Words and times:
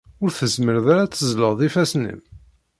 Ur 0.23 0.31
tezmireḍ 0.31 0.87
ara 0.93 1.01
ad 1.03 1.11
teẓẓleḍ 1.11 1.59
ifassen-im? 1.67 2.21